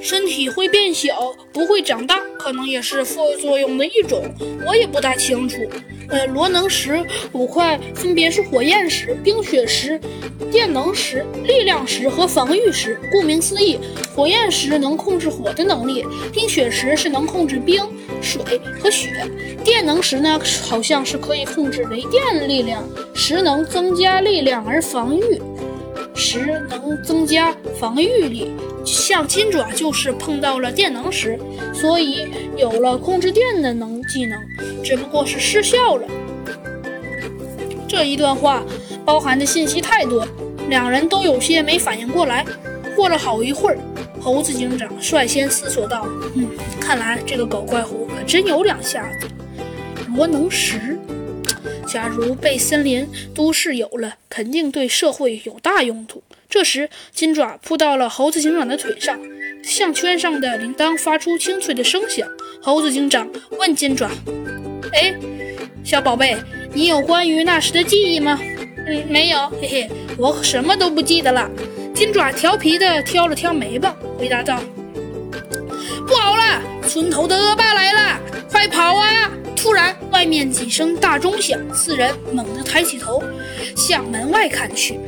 [0.00, 4.24] 身体会变小，不会长大，可能也是副作用的一种，
[4.66, 5.58] 我也不大清楚。
[6.08, 10.00] 呃，罗能石五块分别是火焰石、冰雪石、
[10.50, 12.98] 电能石、力量石和防御石。
[13.12, 13.78] 顾名思义，
[14.16, 17.82] 火焰石能控制火的能力，冰雪石是能控制冰、
[18.22, 18.40] 水
[18.80, 19.10] 和雪，
[19.62, 22.82] 电能石呢好像是可以控制雷电的力量，
[23.14, 25.22] 石能增加力量而防御。
[26.14, 28.50] 石能增加防御力，
[28.94, 31.38] 像金爪就是碰到了电能石，
[31.74, 34.38] 所以有了控制电的能技能，
[34.82, 36.06] 只不过是失效了。
[37.86, 38.62] 这一段话
[39.04, 40.26] 包含的信息太多，
[40.68, 42.44] 两人都有些没反应过来。
[42.96, 43.78] 过了好一会儿，
[44.20, 46.48] 猴子警长率先思索道：“嗯，
[46.80, 49.28] 看来这个狗怪狐可真有两下子。
[50.16, 50.98] 罗能石。”
[51.88, 56.22] 假如被森林都市有了，肯定对社会有大用途。
[56.50, 59.18] 这时，金爪扑到了猴子警长的腿上，
[59.62, 62.28] 项圈上的铃铛发出清脆的声响。
[62.60, 64.10] 猴子警长问金爪
[64.92, 65.14] ：“哎，
[65.82, 66.36] 小宝贝，
[66.74, 68.38] 你有关于那时的记忆吗
[68.86, 71.50] ？”“嗯，没有，嘿嘿，我什么都不记得了。”
[71.94, 74.62] 金爪调皮地挑了挑眉毛，回答道
[76.06, 78.20] ：“不好了，村头的恶霸来了，！”，
[80.38, 83.20] 面几声大钟响，四人猛地抬起头，
[83.74, 85.00] 向门外看去。